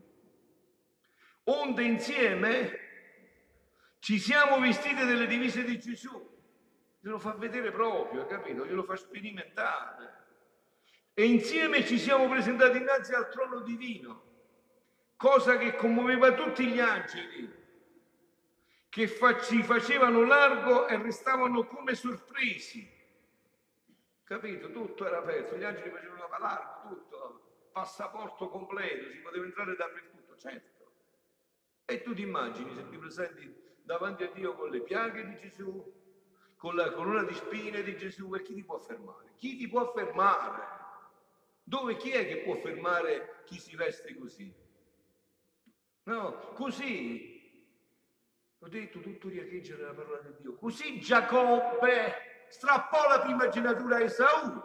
Onde 1.44 1.84
insieme 1.84 2.80
ci 4.00 4.18
siamo 4.20 4.60
vestiti 4.60 5.06
delle 5.06 5.28
divise 5.28 5.64
di 5.64 5.78
Gesù. 5.78 6.34
Glielo 7.02 7.20
fa 7.20 7.34
vedere 7.34 7.72
proprio, 7.72 8.26
capito? 8.26 8.66
Glielo 8.66 8.84
fa 8.84 8.96
sperimentare. 8.96 10.24
E 11.14 11.26
insieme 11.26 11.86
ci 11.86 12.00
siamo 12.00 12.30
presentati 12.30 12.78
innanzi 12.78 13.14
al 13.14 13.30
trono 13.30 13.62
divino, 13.62 14.24
cosa 15.16 15.58
che 15.58 15.76
commuoveva 15.76 16.34
tutti 16.34 16.66
gli 16.68 16.80
angeli, 16.80 17.65
che 18.96 19.14
ci 19.42 19.62
facevano 19.62 20.24
largo 20.24 20.88
e 20.88 20.96
restavano 20.96 21.66
come 21.66 21.96
sorpresi. 21.96 22.90
Capito? 24.24 24.72
Tutto 24.72 25.06
era 25.06 25.18
aperto, 25.18 25.58
gli 25.58 25.66
angeli 25.66 25.90
facevano 25.90 26.30
largo, 26.40 26.96
tutto, 26.96 27.68
passaporto 27.74 28.48
completo, 28.48 29.12
si 29.12 29.18
poteva 29.18 29.44
entrare 29.44 29.76
dappertutto, 29.76 30.38
certo. 30.38 30.92
E 31.84 32.04
tu 32.04 32.14
ti 32.14 32.22
immagini 32.22 32.74
se 32.74 32.88
ti 32.88 32.98
presenti 32.98 33.54
davanti 33.84 34.24
a 34.24 34.32
Dio 34.32 34.56
con 34.56 34.70
le 34.70 34.80
piaghe 34.80 35.28
di 35.28 35.36
Gesù, 35.40 35.94
con 36.56 36.76
la 36.76 36.90
corona 36.94 37.24
di 37.24 37.34
spine 37.34 37.84
di 37.84 37.98
Gesù, 37.98 38.34
e 38.34 38.44
chi 38.44 38.54
ti 38.54 38.64
può 38.64 38.80
fermare? 38.80 39.34
Chi 39.36 39.58
ti 39.58 39.68
può 39.68 39.92
fermare? 39.92 40.64
Dove 41.62 41.98
chi 41.98 42.12
è 42.12 42.26
che 42.26 42.44
può 42.44 42.56
fermare 42.56 43.42
chi 43.44 43.60
si 43.60 43.76
veste 43.76 44.16
così? 44.16 44.54
No, 46.04 46.54
così, 46.54 47.35
ho 48.66 48.68
detto 48.68 49.00
tutto 49.00 49.30
riecheggia 49.30 49.76
nella 49.76 49.94
parola 49.94 50.20
di 50.22 50.34
Dio, 50.40 50.56
così 50.56 51.00
Giacobbe 51.00 52.46
strappò 52.50 53.08
la 53.08 53.20
primogenitura 53.20 53.98
a 53.98 54.02
Esaù, 54.02 54.60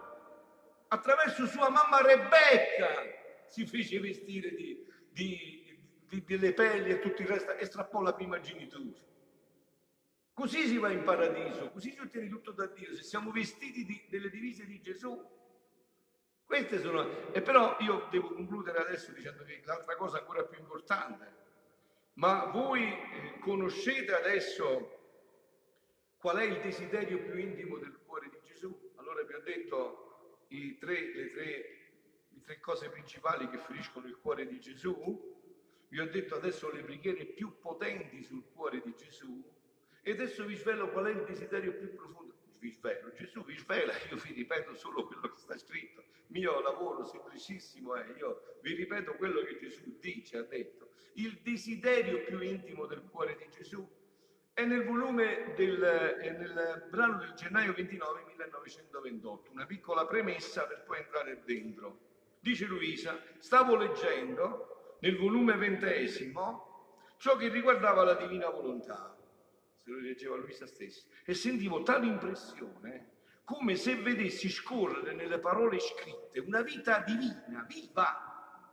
attraverso 0.88 1.46
sua 1.46 1.68
mamma 1.68 2.00
Rebecca 2.00 2.88
si 3.46 3.66
fece 3.66 4.00
vestire 4.00 4.54
di, 4.54 4.86
di, 5.10 5.78
di, 6.08 6.24
delle 6.24 6.54
pelli 6.54 6.92
e 6.92 6.98
tutto 7.00 7.20
il 7.20 7.28
resto 7.28 7.52
e 7.52 7.66
strappò 7.66 8.00
la 8.00 8.14
primogenitura. 8.14 8.98
Così 10.32 10.66
si 10.66 10.78
va 10.78 10.90
in 10.90 11.02
paradiso, 11.02 11.68
così 11.68 11.90
si 11.90 12.00
ottiene 12.00 12.28
tutto 12.30 12.52
da 12.52 12.68
Dio, 12.68 12.94
se 12.94 13.02
siamo 13.02 13.30
vestiti 13.30 13.84
di, 13.84 14.02
delle 14.08 14.30
divise 14.30 14.64
di 14.64 14.80
Gesù. 14.80 15.38
Queste 16.42 16.80
sono... 16.80 17.30
E 17.32 17.42
però 17.42 17.76
io 17.80 18.08
devo 18.10 18.32
concludere 18.32 18.78
adesso 18.78 19.12
dicendo 19.12 19.44
che 19.44 19.60
l'altra 19.66 19.94
cosa 19.96 20.18
ancora 20.18 20.42
più 20.44 20.58
importante, 20.58 21.39
ma 22.14 22.46
voi 22.46 22.82
eh, 22.82 23.38
conoscete 23.40 24.12
adesso 24.12 24.98
qual 26.18 26.36
è 26.36 26.44
il 26.44 26.60
desiderio 26.60 27.22
più 27.22 27.38
intimo 27.38 27.78
del 27.78 27.98
cuore 28.04 28.28
di 28.28 28.38
Gesù? 28.44 28.92
Allora 28.96 29.22
vi 29.22 29.34
ho 29.34 29.40
detto 29.40 30.44
tre, 30.78 31.14
le, 31.14 31.30
tre, 31.30 31.44
le 32.28 32.40
tre 32.42 32.60
cose 32.60 32.90
principali 32.90 33.48
che 33.48 33.58
feriscono 33.58 34.06
il 34.06 34.18
cuore 34.18 34.46
di 34.46 34.60
Gesù, 34.60 35.38
vi 35.88 36.00
ho 36.00 36.10
detto 36.10 36.34
adesso 36.34 36.70
le 36.70 36.82
preghiere 36.82 37.24
più 37.24 37.58
potenti 37.58 38.22
sul 38.22 38.44
cuore 38.52 38.82
di 38.84 38.94
Gesù, 38.96 39.42
e 40.02 40.10
adesso 40.10 40.44
vi 40.44 40.56
svelo 40.56 40.90
qual 40.90 41.06
è 41.06 41.10
il 41.10 41.24
desiderio 41.24 41.72
più 41.72 41.94
profondo. 41.94 42.34
Vi 42.60 42.70
svelo, 42.72 43.10
Gesù 43.14 43.42
vi 43.42 43.56
svela, 43.56 43.92
io 44.10 44.16
vi 44.16 44.34
ripeto 44.34 44.74
solo 44.74 45.06
quello 45.06 45.32
che 45.32 45.38
sta 45.40 45.56
scritto. 45.56 46.04
Mio 46.26 46.60
lavoro 46.60 47.04
semplicissimo 47.04 47.94
è, 47.94 48.04
io 48.18 48.58
vi 48.60 48.74
ripeto 48.74 49.14
quello 49.14 49.42
che 49.44 49.56
Gesù 49.58 49.98
dice, 49.98 50.36
ha 50.36 50.42
detto. 50.42 50.90
Il 51.14 51.40
desiderio 51.42 52.22
più 52.22 52.38
intimo 52.40 52.84
del 52.84 53.02
cuore 53.10 53.36
di 53.36 53.48
Gesù 53.48 53.88
è 54.52 54.62
nel 54.66 54.84
volume 54.84 55.54
del 55.56 55.80
è 55.80 56.30
nel 56.32 56.86
brano 56.90 57.18
del 57.18 57.32
gennaio 57.32 57.72
29 57.72 58.24
1928, 58.26 59.52
una 59.52 59.64
piccola 59.64 60.04
premessa 60.04 60.66
per 60.66 60.82
poi 60.82 60.98
entrare 60.98 61.42
dentro. 61.44 62.08
Dice 62.40 62.66
Luisa, 62.66 63.18
stavo 63.38 63.74
leggendo 63.74 64.96
nel 65.00 65.16
volume 65.16 65.56
ventesimo 65.56 67.14
ciò 67.16 67.36
che 67.36 67.48
riguardava 67.48 68.04
la 68.04 68.14
divina 68.14 68.50
volontà 68.50 69.16
se 69.82 69.90
lo 69.90 69.98
leggeva 69.98 70.36
Luisa 70.36 70.66
stessa, 70.66 71.06
e 71.30 71.34
sentivo 71.34 71.84
tale 71.84 72.06
impressione 72.06 73.08
come 73.44 73.76
se 73.76 73.94
vedessi 73.94 74.48
scorrere 74.48 75.14
nelle 75.14 75.38
parole 75.38 75.78
scritte 75.78 76.40
una 76.40 76.60
vita 76.62 77.02
divina, 77.02 77.64
viva. 77.68 78.64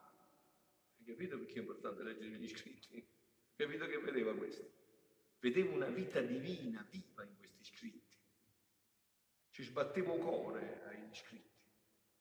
Hai 0.98 1.06
capito 1.06 1.38
perché 1.38 1.54
è 1.54 1.60
importante 1.60 2.02
leggere 2.02 2.38
gli 2.38 2.48
scritti? 2.48 3.08
Capito 3.56 3.86
che 3.86 4.00
vedeva 4.00 4.36
questo? 4.36 4.72
Vedevo 5.40 5.76
una 5.76 5.90
vita 5.90 6.20
divina, 6.20 6.84
viva 6.90 7.24
in 7.24 7.38
questi 7.38 7.64
scritti. 7.64 8.18
Ci 9.52 9.64
sbattevo 9.64 10.16
cuore 10.18 10.82
agli 10.88 11.14
scritti, 11.14 11.72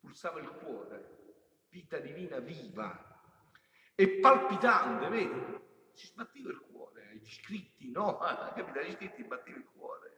pulsava 0.00 0.40
il 0.40 0.49
cuore, 0.49 1.45
vita 1.71 1.99
divina 1.99 2.40
viva 2.40 3.23
e 3.95 4.19
palpitante, 4.19 5.09
vedi? 5.09 5.64
Ci 5.95 6.07
sbatteva 6.09 6.50
il 6.50 6.59
cuore 6.59 6.76
gli 7.16 7.31
scritti, 7.31 7.90
no, 7.90 8.19
capito? 8.55 8.81
Gli 8.81 8.93
scritti 8.93 9.25
batteva 9.25 9.57
il 9.59 9.66
cuore, 9.75 10.15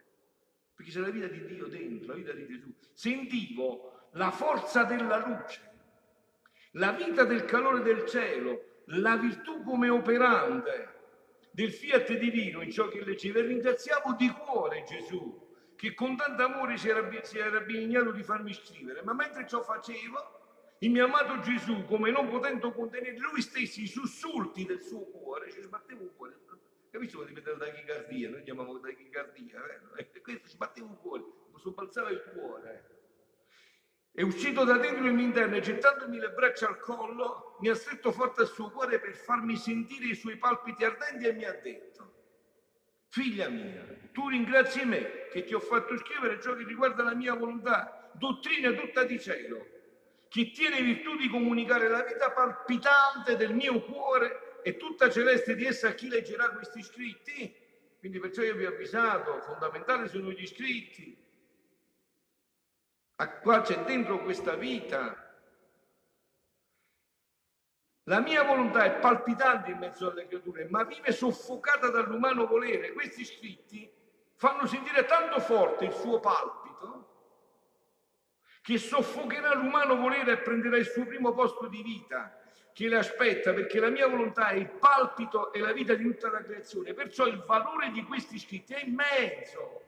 perché 0.79 0.93
c'è 0.93 1.01
la 1.01 1.11
vita 1.11 1.27
di 1.27 1.45
Dio 1.45 1.67
dentro, 1.67 2.07
la 2.07 2.15
vita 2.15 2.31
di 2.31 2.47
Gesù. 2.47 2.73
Sentivo 2.93 4.11
la 4.13 4.31
forza 4.31 4.85
della 4.85 5.17
luce, 5.27 5.61
la 6.75 6.93
vita 6.93 7.25
del 7.25 7.45
calore 7.47 7.83
del 7.83 8.07
cielo, 8.07 8.83
la 8.85 9.17
virtù 9.17 9.65
come 9.65 9.89
operante 9.89 10.95
del 11.51 11.73
fiat 11.73 12.13
divino 12.17 12.63
in 12.63 12.71
ciò 12.71 12.87
che 12.87 13.03
leggeva 13.03 13.41
e 13.41 13.43
ringraziavo 13.43 14.15
di 14.17 14.29
cuore 14.29 14.85
Gesù 14.85 15.47
che 15.75 15.95
con 15.95 16.17
tanto 16.17 16.45
amore 16.45 16.77
si 16.77 16.89
era, 16.89 17.09
si 17.23 17.39
era 17.39 17.59
benignato 17.61 18.13
di 18.13 18.23
farmi 18.23 18.53
scrivere, 18.53 19.03
ma 19.03 19.15
mentre 19.15 19.49
ciò 19.49 19.63
facevo, 19.63 20.37
il 20.79 20.91
mio 20.93 21.07
amato 21.07 21.41
Gesù, 21.41 21.85
come 21.87 22.13
non 22.13 22.29
potendo 22.29 22.73
contenere 22.73 23.19
lui 23.19 23.43
stesso 23.43 23.81
i 23.81 23.89
sussulti 23.89 24.65
del 24.65 24.81
suo 24.81 25.07
cuore, 25.07 25.51
ci 25.51 25.61
sbatteva 25.61 26.03
un 26.03 26.11
cuore, 26.15 26.37
Capisci 26.91 27.15
come 27.15 27.27
diventa 27.27 27.51
la 27.51 27.59
tachicardia? 27.59 28.31
Noi 28.31 28.43
chiamiamo 28.43 28.81
tachicardia, 28.81 29.61
eh? 29.97 30.09
e 30.13 30.21
questo 30.21 30.49
ci 30.49 30.57
batteva 30.57 30.87
un 30.87 30.97
cuore, 30.97 31.25
sobbalzava 31.57 32.11
il 32.11 32.23
cuore. 32.33 32.97
È 34.13 34.23
uscito 34.23 34.65
da 34.65 34.79
dentro 34.79 35.07
il 35.07 35.13
mio 35.13 35.25
interno 35.25 35.57
e 35.57 35.61
gettandomi 35.61 36.19
le 36.19 36.31
braccia 36.31 36.67
al 36.67 36.79
collo, 36.81 37.57
mi 37.61 37.69
ha 37.69 37.75
stretto 37.75 38.11
forte 38.11 38.41
al 38.41 38.49
suo 38.49 38.71
cuore 38.71 38.99
per 38.99 39.15
farmi 39.15 39.57
sentire 39.57 40.07
i 40.07 40.15
suoi 40.15 40.37
palpiti 40.37 40.85
ardenti 40.85 41.27
e 41.27 41.33
mi 41.35 41.45
ha 41.45 41.53
detto, 41.53 42.15
figlia 43.09 43.49
mia, 43.49 43.85
tu 44.13 44.29
ringrazi 44.29 44.85
me 44.85 45.29
che 45.31 45.45
ti 45.45 45.55
ho 45.55 45.61
fatto 45.61 45.97
scrivere 45.99 46.41
ciò 46.41 46.55
che 46.55 46.65
riguarda 46.65 47.05
la 47.05 47.15
mia 47.15 47.35
volontà, 47.35 48.11
dottrina 48.15 48.73
tutta 48.73 49.05
di 49.05 49.21
cielo, 49.21 49.67
che 50.29 50.51
tiene 50.51 50.83
virtù 50.83 51.17
di 51.17 51.29
comunicare 51.29 51.89
la 51.89 52.03
vita 52.03 52.33
palpitante 52.33 53.37
del 53.37 53.55
mio 53.55 53.81
cuore 53.83 54.48
e 54.63 54.77
tutta 54.77 55.11
celeste 55.11 55.55
di 55.55 55.65
essa 55.65 55.89
a 55.89 55.93
chi 55.93 56.09
leggerà 56.09 56.51
questi 56.51 56.83
scritti. 56.83 57.55
Quindi 57.99 58.19
perciò 58.21 58.43
io 58.43 58.55
vi 58.55 58.65
ho 58.65 58.71
avvisato, 58.71 59.41
fondamentali 59.41 60.09
sono 60.09 60.31
gli 60.31 60.47
scritti, 60.47 61.17
qua 63.43 63.61
c'è 63.63 63.83
dentro 63.85 64.23
questa 64.23 64.55
vita. 64.55 65.25
La 68.05 68.21
mia 68.21 68.43
volontà 68.45 68.85
è 68.85 68.99
palpitante 68.99 69.73
in 69.73 69.79
mezzo 69.79 70.11
alle 70.11 70.27
creature, 70.27 70.67
ma 70.69 70.85
vive 70.85 71.13
soffocata 71.13 71.91
dall'umano 71.91 72.47
volere. 72.47 72.93
Questi 72.93 73.25
scritti 73.25 73.91
fanno 74.37 74.67
sentire 74.67 75.05
tanto 75.05 75.41
forte 75.41 75.85
il 75.87 75.93
suo 75.93 76.21
palpito 76.21 77.17
che 78.63 78.79
soffocherà 78.79 79.55
l'umano 79.55 79.97
volere 79.97 80.33
e 80.33 80.39
prenderà 80.39 80.77
il 80.77 80.87
suo 80.87 81.05
primo 81.05 81.33
posto 81.33 81.69
di 81.69 81.83
vita 81.83 82.39
che 82.79 82.87
le 82.87 82.99
aspetta, 82.99 83.53
perché 83.53 83.81
la 83.81 83.89
mia 83.89 84.07
volontà 84.07 84.51
è 84.51 84.55
il 84.55 84.71
palpito 84.71 85.53
e 85.53 85.59
la 85.59 85.73
vita 85.73 85.95
di 85.95 86.05
tutta 86.05 86.31
la 86.31 86.45
creazione. 86.45 86.95
Perciò 86.95 87.27
il 87.27 87.43
valore 87.45 87.91
di 87.91 88.05
questi 88.05 88.39
scritti 88.39 88.73
è 88.73 88.85
immenso 88.85 89.83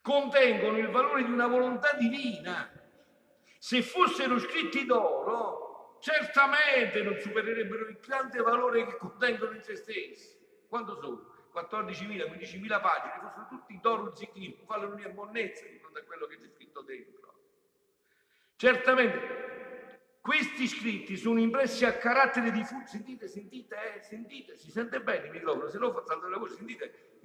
contengono 0.00 0.78
il 0.78 0.88
valore 0.90 1.24
di 1.24 1.32
una 1.32 1.48
volontà 1.48 1.92
divina. 1.94 2.70
Se 3.58 3.82
fossero 3.82 4.38
scritti 4.38 4.86
d'oro, 4.86 5.98
certamente 6.00 7.02
non 7.02 7.18
supererebbero 7.18 7.88
il 7.88 7.98
grande 8.00 8.40
valore 8.40 8.86
che 8.86 8.96
contengono 8.96 9.56
in 9.56 9.62
se 9.62 9.74
stessi. 9.74 10.38
Quanto 10.68 11.00
sono? 11.00 11.34
14.000, 11.52 12.30
15.000 12.30 12.80
pagine, 12.80 13.18
fossero 13.20 13.46
tutti 13.48 13.78
d'oro 13.82 14.14
zicchino, 14.14 14.54
non 14.58 14.66
valgono 14.66 14.94
una 14.94 15.08
bonnezza 15.08 15.66
di 15.66 15.78
fronte 15.78 15.98
a 15.98 16.02
quello 16.04 16.26
che 16.26 16.38
c'è 16.38 16.48
scritto 16.54 16.80
dentro. 16.82 17.34
Certamente 18.54 19.67
questi 20.28 20.68
scritti 20.68 21.16
sono 21.16 21.40
impressi 21.40 21.86
a 21.86 21.96
carattere 21.96 22.50
di 22.50 22.62
fuoco. 22.62 22.86
Sentite, 22.86 23.28
sentite, 23.28 23.94
eh, 23.94 24.02
sentite, 24.02 24.56
si 24.56 24.70
sente 24.70 25.00
bene 25.00 25.24
il 25.24 25.32
microfono, 25.32 25.70
se 25.70 25.78
no 25.78 25.90
fa 25.90 26.02
saltare 26.04 26.30
la 26.30 26.36
voce, 26.36 26.54
sentite 26.56 27.16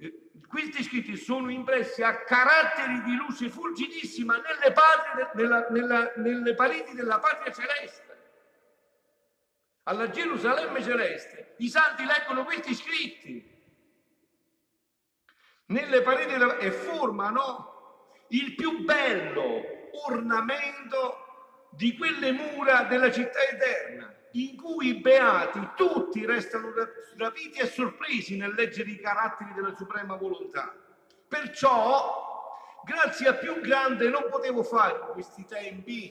questi 0.48 0.82
scritti 0.82 1.14
sono 1.18 1.50
impressi 1.50 2.02
a 2.02 2.22
caratteri 2.24 3.02
di 3.02 3.14
luce 3.14 3.50
fulgidissima 3.50 4.36
nelle, 4.36 4.72
patrie, 4.72 5.30
nella, 5.34 5.68
nella, 5.68 6.12
nelle 6.16 6.54
pareti 6.54 6.94
della 6.94 7.18
patria 7.18 7.52
celeste. 7.52 8.22
Alla 9.82 10.08
Gerusalemme 10.08 10.82
celeste 10.82 11.56
i 11.58 11.68
santi 11.68 12.06
leggono 12.06 12.44
questi 12.44 12.74
scritti 12.74 13.52
nelle 15.66 16.00
pareti 16.00 16.32
della, 16.32 16.56
e 16.56 16.70
formano 16.70 18.14
il 18.28 18.54
più 18.54 18.82
bello 18.82 19.60
ornamento 20.06 21.23
di 21.76 21.96
quelle 21.96 22.32
mura 22.32 22.84
della 22.84 23.10
città 23.10 23.40
eterna 23.48 24.14
in 24.32 24.56
cui 24.56 24.88
i 24.88 25.00
beati 25.00 25.60
tutti 25.76 26.24
restano 26.26 26.72
rapiti 27.16 27.60
e 27.60 27.66
sorpresi 27.66 28.36
nel 28.36 28.54
leggere 28.54 28.90
i 28.90 29.00
caratteri 29.00 29.52
della 29.52 29.74
suprema 29.74 30.16
volontà. 30.16 30.74
Perciò, 31.28 32.80
grazia 32.84 33.34
più 33.34 33.60
grande 33.60 34.08
non 34.08 34.28
potevo 34.30 34.62
fare 34.62 34.98
in 34.98 35.12
questi 35.12 35.44
tempi 35.46 36.10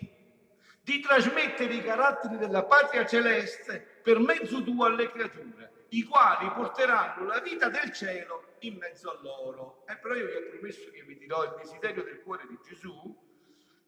di 0.82 1.00
trasmettere 1.00 1.74
i 1.74 1.84
caratteri 1.84 2.38
della 2.38 2.64
patria 2.64 3.06
celeste 3.06 4.00
per 4.02 4.20
mezzo 4.20 4.64
tuo 4.64 4.86
alle 4.86 5.10
creature, 5.10 5.88
i 5.90 6.04
quali 6.04 6.50
porteranno 6.52 7.26
la 7.26 7.40
vita 7.40 7.70
del 7.70 7.92
cielo 7.92 8.56
in 8.60 8.78
mezzo 8.78 9.10
a 9.10 9.20
loro. 9.22 9.84
E 9.88 9.98
però 9.98 10.14
io 10.14 10.26
vi 10.26 10.36
ho 10.36 10.50
promesso 10.50 10.92
che 10.92 11.04
vi 11.04 11.18
dirò 11.18 11.44
il 11.44 11.56
desiderio 11.58 12.04
del 12.04 12.22
cuore 12.22 12.46
di 12.48 12.58
Gesù, 12.64 13.16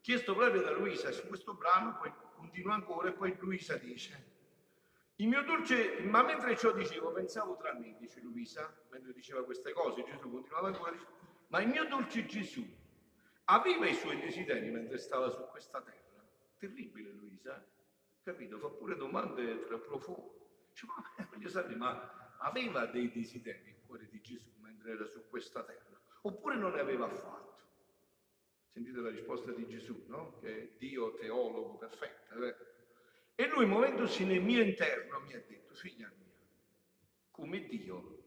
chiesto 0.06 0.36
proprio 0.36 0.62
da 0.62 0.70
Luisa 0.70 1.10
su 1.10 1.26
questo 1.26 1.54
brano, 1.54 1.96
poi 1.96 2.12
continua 2.36 2.74
ancora 2.74 3.08
e 3.08 3.12
poi 3.12 3.36
Luisa 3.40 3.76
dice, 3.76 4.34
il 5.16 5.26
mio 5.26 5.42
dolce, 5.42 5.98
ma 6.02 6.22
mentre 6.22 6.56
ciò 6.56 6.70
dicevo, 6.70 7.10
pensavo 7.10 7.56
tra 7.56 7.72
me, 7.74 7.96
dice 7.98 8.20
Luisa, 8.20 8.72
mentre 8.90 9.12
diceva 9.12 9.42
queste 9.44 9.72
cose, 9.72 10.04
Gesù 10.04 10.30
continuava 10.30 10.68
ancora, 10.68 10.92
dice, 10.92 11.06
ma 11.48 11.60
il 11.60 11.66
mio 11.70 11.88
dolce 11.88 12.24
Gesù 12.24 12.64
aveva 13.46 13.88
i 13.88 13.94
suoi 13.94 14.20
desideri 14.20 14.70
mentre 14.70 14.96
stava 14.98 15.28
su 15.28 15.44
questa 15.50 15.82
terra. 15.82 16.24
Terribile 16.56 17.10
Luisa, 17.10 17.66
capito? 18.22 18.60
Fa 18.60 18.68
pure 18.68 18.94
domande 18.94 19.56
profonde. 19.56 20.30
Dice, 20.70 20.86
ma 20.86 21.26
voglio 21.32 21.48
sapere, 21.48 21.74
ma 21.74 22.36
aveva 22.42 22.86
dei 22.86 23.10
desideri 23.10 23.70
il 23.70 23.84
cuore 23.84 24.06
di 24.08 24.20
Gesù 24.20 24.52
mentre 24.60 24.92
era 24.92 25.04
su 25.04 25.28
questa 25.28 25.64
terra? 25.64 26.00
Oppure 26.20 26.54
non 26.54 26.74
ne 26.74 26.78
aveva 26.78 27.06
affatto? 27.06 27.55
Sentite 28.76 29.00
la 29.00 29.08
risposta 29.08 29.52
di 29.52 29.66
Gesù, 29.66 30.04
no? 30.08 30.38
Che 30.38 30.48
è 30.54 30.68
Dio 30.76 31.14
teologo 31.14 31.78
perfetto, 31.78 32.38
vero? 32.38 32.58
E 33.34 33.48
lui, 33.48 33.64
muovendosi 33.64 34.26
nel 34.26 34.42
mio 34.42 34.62
interno, 34.62 35.18
mi 35.20 35.32
ha 35.32 35.42
detto, 35.48 35.72
figlia 35.72 36.12
mia, 36.14 36.34
come 37.30 37.64
Dio 37.68 38.24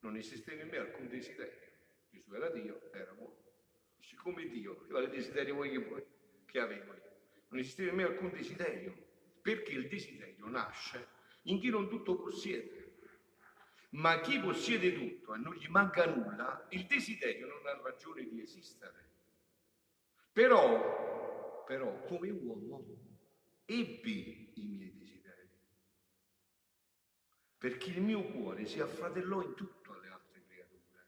non 0.00 0.16
esisteva 0.16 0.62
in 0.62 0.70
me 0.70 0.78
alcun 0.78 1.06
desiderio. 1.06 1.70
Gesù 2.10 2.34
era 2.34 2.50
Dio, 2.50 2.90
era 2.92 3.12
uomo. 3.12 3.44
Dice, 3.96 4.16
come 4.16 4.48
Dio, 4.48 4.84
vale 4.88 5.08
desiderio 5.08 5.54
voi 5.54 5.70
che 5.70 5.78
vuoi, 5.78 6.04
che 6.46 6.58
avevo 6.58 6.94
io. 6.94 7.16
Non 7.50 7.60
esisteva 7.60 7.90
in 7.90 7.96
me 7.98 8.02
alcun 8.02 8.32
desiderio, 8.32 8.92
perché 9.40 9.70
il 9.70 9.86
desiderio 9.86 10.48
nasce 10.48 11.06
in 11.42 11.60
chi 11.60 11.68
non 11.68 11.88
tutto 11.88 12.16
possiede. 12.16 12.96
Ma 13.90 14.18
chi 14.18 14.40
possiede 14.40 14.94
tutto 14.94 15.32
e 15.36 15.38
non 15.38 15.54
gli 15.54 15.68
manca 15.68 16.06
nulla, 16.06 16.66
il 16.70 16.86
desiderio 16.86 17.46
non 17.46 17.64
ha 17.66 17.80
ragione 17.80 18.26
di 18.26 18.40
esistere. 18.40 19.10
Però, 20.32 21.64
però 21.66 22.02
come 22.04 22.30
uomo, 22.30 22.86
ebbi 23.66 24.52
i 24.54 24.64
miei 24.64 24.96
desideri, 24.96 25.50
perché 27.58 27.90
il 27.90 28.00
mio 28.00 28.24
cuore 28.24 28.64
si 28.64 28.80
affratellò 28.80 29.42
in 29.42 29.54
tutto 29.54 29.92
alle 29.92 30.08
altre 30.08 30.42
creature. 30.46 31.06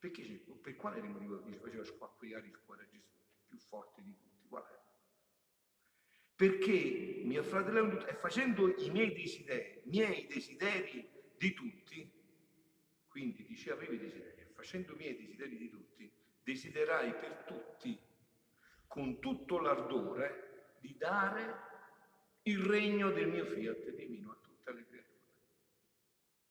Perché, 0.00 0.44
per 0.60 0.74
quale 0.74 1.00
motivo 1.00 1.42
mi 1.44 1.56
faceva 1.56 1.84
squacquiare 1.84 2.46
il 2.46 2.58
cuore 2.64 2.82
a 2.82 2.88
Gesù, 2.88 3.06
più 3.46 3.58
forte 3.58 4.02
di 4.02 4.16
tutti? 4.16 4.48
Qual 4.48 4.64
è? 4.64 4.80
Perché 6.34 7.22
mi 7.24 7.36
affratellò 7.36 7.84
in 7.84 7.90
tutto 7.90 8.06
e 8.08 8.14
facendo 8.14 8.68
i 8.68 8.90
miei 8.90 9.12
desideri, 9.12 9.80
miei 9.84 10.26
desideri 10.26 11.08
di 11.36 11.54
tutti, 11.54 12.12
quindi 13.06 13.44
diceva 13.46 13.76
avevi 13.76 13.98
desideri, 13.98 14.50
facendo 14.52 14.92
i 14.94 14.96
miei 14.96 15.16
desideri 15.16 15.56
di 15.56 15.70
tutti, 15.70 16.12
desiderai 16.42 17.14
per 17.14 17.44
tutti 17.46 17.98
con 18.86 19.20
tutto 19.20 19.58
l'ardore 19.58 20.76
di 20.80 20.96
dare 20.96 21.70
il 22.42 22.58
regno 22.58 23.10
del 23.10 23.28
mio 23.28 23.46
fiat 23.46 23.90
divino 23.90 24.32
a 24.32 24.38
tutte 24.42 24.72
le 24.72 24.86
creature. 24.86 25.20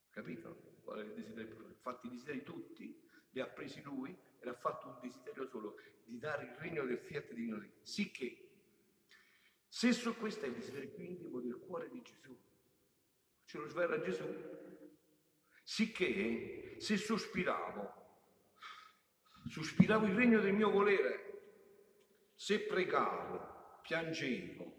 Capito? 0.09 0.79
Qual 0.83 0.99
è 0.99 1.03
il 1.03 1.13
desiderio? 1.13 1.67
Infatti 1.67 2.07
i 2.07 2.09
desideri 2.09 2.43
tutti 2.43 2.99
li 3.31 3.39
ha 3.39 3.47
presi 3.47 3.81
lui 3.81 4.17
e 4.39 4.49
ha 4.49 4.53
fatto 4.53 4.87
un 4.87 4.99
desiderio 5.01 5.45
solo 5.47 5.75
di 6.03 6.17
dare 6.17 6.45
il 6.45 6.55
regno 6.55 6.83
del 6.85 6.97
fiat 6.97 7.31
divino. 7.33 7.63
Sicché, 7.83 8.49
se 9.67 9.91
su 9.93 10.15
questo 10.17 10.45
è 10.45 10.47
il 10.47 10.55
desiderio 10.55 10.89
più 10.89 11.03
intimo 11.03 11.39
del 11.39 11.59
cuore 11.59 11.89
di 11.89 12.01
Gesù, 12.01 12.35
ce 13.45 13.57
lo 13.57 13.67
svela 13.67 14.01
Gesù, 14.01 14.25
sicché 15.63 16.75
se 16.79 16.97
sospiravo, 16.97 18.00
sospiravo 19.51 20.05
il 20.05 20.15
regno 20.15 20.39
del 20.39 20.53
mio 20.53 20.71
volere, 20.71 21.41
se 22.33 22.61
pregavo, 22.61 23.79
piangevo 23.81 24.77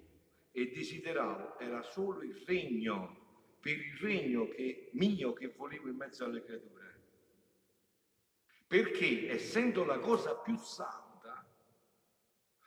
e 0.50 0.70
desideravo 0.70 1.58
era 1.58 1.82
solo 1.82 2.22
il 2.22 2.42
regno, 2.46 3.58
per 3.60 3.76
il 3.76 3.98
regno 3.98 4.48
che, 4.48 4.88
mio 4.94 5.34
che 5.34 5.52
volevo 5.54 5.88
in 5.88 5.96
mezzo 5.96 6.24
alle 6.24 6.42
creature. 6.42 7.00
Perché 8.66 9.30
essendo 9.30 9.84
la 9.84 9.98
cosa 9.98 10.36
più 10.36 10.56
santa, 10.56 11.46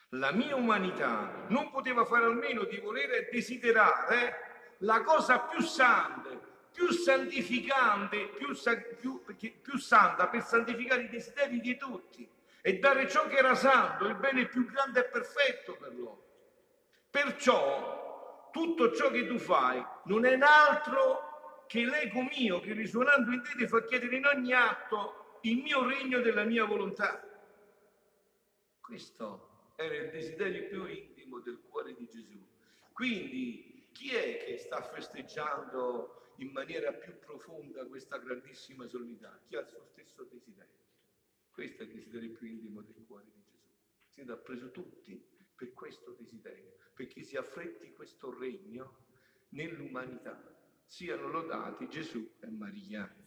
la 0.09 0.31
mia 0.31 0.55
umanità 0.55 1.47
non 1.49 1.71
poteva 1.71 2.05
fare 2.05 2.25
almeno 2.25 2.65
di 2.65 2.77
volere 2.77 3.29
desiderare 3.31 4.75
la 4.79 5.01
cosa 5.01 5.39
più 5.39 5.59
santa, 5.59 6.29
più 6.75 6.91
santificante, 6.91 8.27
più, 8.27 8.53
più, 8.99 9.23
più 9.61 9.77
santa 9.77 10.27
per 10.27 10.43
santificare 10.43 11.03
i 11.03 11.09
desideri 11.09 11.61
di 11.61 11.77
tutti 11.77 12.29
e 12.61 12.79
dare 12.79 13.07
ciò 13.07 13.27
che 13.27 13.37
era 13.37 13.55
santo, 13.55 14.05
il 14.05 14.15
bene 14.15 14.47
più 14.47 14.65
grande 14.65 14.99
e 14.99 15.09
perfetto 15.09 15.77
per 15.77 15.95
loro. 15.95 16.23
Perciò 17.09 18.49
tutto 18.51 18.93
ciò 18.93 19.09
che 19.09 19.25
tu 19.25 19.37
fai 19.37 19.83
non 20.05 20.25
è 20.25 20.37
altro 20.41 21.63
che 21.67 21.85
l'ego 21.85 22.23
mio 22.23 22.59
che 22.59 22.73
risuonando 22.73 23.31
in 23.31 23.41
te 23.41 23.55
ti 23.55 23.67
fa 23.67 23.83
chiedere 23.83 24.17
in 24.17 24.25
ogni 24.25 24.53
atto 24.53 25.39
il 25.41 25.57
mio 25.57 25.87
regno 25.87 26.19
della 26.19 26.43
mia 26.43 26.65
volontà. 26.65 27.23
Questo 28.81 29.71
era 29.75 29.95
il 29.95 30.09
desiderio 30.09 30.67
più 30.67 30.85
intimo 30.87 31.39
del 31.39 31.61
cuore 31.69 31.93
di 31.93 32.07
Gesù. 32.11 32.43
Quindi 32.91 33.89
chi 33.93 34.13
è 34.13 34.43
che 34.43 34.57
sta 34.57 34.81
festeggiando 34.81 36.24
in 36.37 36.51
maniera 36.51 36.91
più 36.93 37.17
profonda 37.19 37.85
questa 37.85 38.17
grandissima 38.17 38.87
solennità? 38.87 39.39
Chi 39.47 39.55
ha 39.55 39.61
il 39.61 39.67
suo 39.67 39.83
stesso 39.85 40.23
desiderio. 40.23 40.83
Questo 41.51 41.83
è 41.83 41.85
il 41.85 41.93
desiderio 41.93 42.31
più 42.33 42.47
intimo 42.47 42.81
del 42.81 43.03
cuore 43.05 43.25
di 43.33 43.41
Gesù. 43.43 43.57
Si 44.07 44.21
ha 44.21 44.35
preso 44.35 44.71
tutti 44.71 45.23
per 45.55 45.73
questo 45.73 46.11
desiderio, 46.19 46.77
perché 46.93 47.23
si 47.23 47.37
affretti 47.37 47.93
questo 47.93 48.37
regno 48.37 49.05
nell'umanità. 49.49 50.53
Siano 50.85 51.29
lodati 51.29 51.87
Gesù 51.87 52.29
e 52.41 52.47
Maria. 52.47 53.24